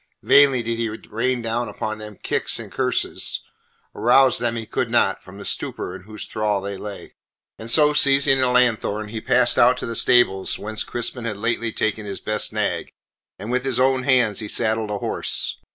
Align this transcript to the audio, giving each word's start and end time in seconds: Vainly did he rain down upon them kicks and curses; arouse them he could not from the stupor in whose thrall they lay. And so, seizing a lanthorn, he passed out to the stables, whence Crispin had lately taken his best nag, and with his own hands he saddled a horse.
Vainly 0.23 0.63
did 0.63 0.79
he 0.79 0.89
rain 0.89 1.43
down 1.43 1.69
upon 1.69 1.99
them 1.99 2.17
kicks 2.23 2.57
and 2.57 2.71
curses; 2.71 3.43
arouse 3.93 4.39
them 4.39 4.55
he 4.55 4.65
could 4.65 4.89
not 4.89 5.21
from 5.21 5.37
the 5.37 5.45
stupor 5.45 5.95
in 5.95 6.05
whose 6.05 6.25
thrall 6.25 6.59
they 6.59 6.75
lay. 6.75 7.13
And 7.59 7.69
so, 7.69 7.93
seizing 7.93 8.41
a 8.41 8.51
lanthorn, 8.51 9.09
he 9.09 9.21
passed 9.21 9.59
out 9.59 9.77
to 9.77 9.85
the 9.85 9.95
stables, 9.95 10.57
whence 10.57 10.83
Crispin 10.83 11.25
had 11.25 11.37
lately 11.37 11.71
taken 11.71 12.07
his 12.07 12.19
best 12.19 12.51
nag, 12.51 12.91
and 13.37 13.51
with 13.51 13.63
his 13.63 13.79
own 13.79 14.01
hands 14.01 14.39
he 14.39 14.47
saddled 14.47 14.89
a 14.89 14.97
horse. 14.97 15.59